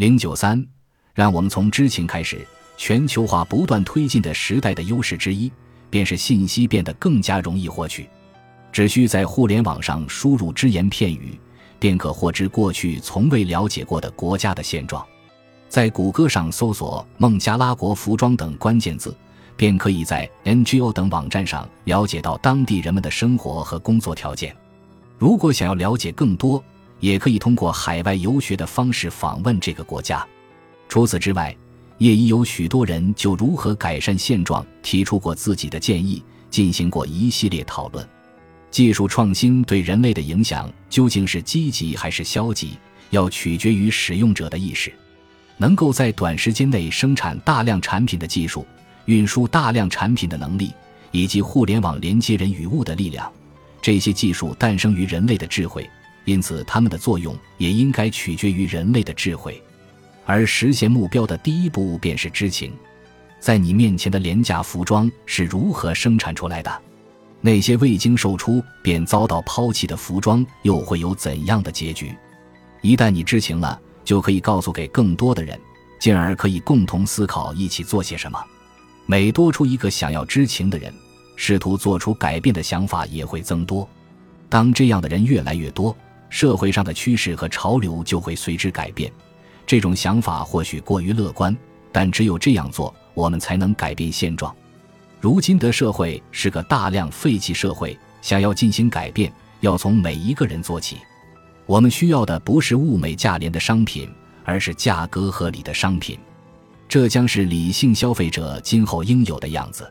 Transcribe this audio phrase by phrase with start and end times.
[0.00, 0.66] 零九三，
[1.12, 2.38] 让我们从知情开始。
[2.78, 5.52] 全球化不断推进的时代的优势之一，
[5.90, 8.08] 便是信息变得更加容易获取。
[8.72, 11.38] 只需在互联网上输入只言片语，
[11.78, 15.06] 便可获知过去从未了解过的国家的现状。
[15.68, 19.14] 在谷歌上搜索“孟加拉国服装”等关键字，
[19.54, 24.56] 便可以在 NGO 等网站上了解到当地人们的生活和工作条件。
[25.18, 26.64] 如果想要了解更多，
[27.00, 30.24] 也可以通过海外游学的方式访问这个国家。
[30.88, 31.54] 除此之外，
[31.98, 38.06] 也已有许多人就如何改善现状提出过自己的建议，进行过一系列讨论。
[38.70, 42.78] 技术创新对人类的影响究竟是积极还是消极，
[43.10, 44.92] 要取决于使用者的意识。
[45.56, 48.66] 能够在短时间内生产大量产品的技术、
[49.04, 50.72] 运输大量产品的能力，
[51.10, 53.30] 以及互联网连接人与物的力量，
[53.82, 55.86] 这些技术诞生于人类的智慧，
[56.30, 59.60] 因此它们的作用也应该取决于人类的智慧。
[60.24, 62.72] 而实现目标的第一步便是知情。
[63.40, 66.82] 在你面前的廉价服装是如何生产出来的？
[67.40, 72.14] 那些未经售出便遭到抛弃的服装又会有怎样的结局？
[72.80, 75.58] 一旦你知情了，就可以告诉给更多的人，
[75.98, 78.38] 进而可以共同思考一起做些什么。
[79.06, 80.94] 每多出一个想要知情的人，
[81.34, 83.88] 试图做出改变的想法也会增多。
[84.48, 85.96] 当这样的人越来越多，
[86.30, 89.12] 社会上的趋势和潮流就会随之改变。
[89.66, 91.54] 这种想法或许过于乐观，
[91.92, 94.54] 但只有这样做，我们才能改变现状。
[95.20, 100.96] 如今的社会是个大量废弃社会，想要进行改变，要从每一个人做起。
[101.66, 104.10] 我们需要的不是物美价廉的商品，
[104.44, 106.18] 而是价格合理的商品。
[106.88, 109.88] 这将是理性消费者今后应有的样子。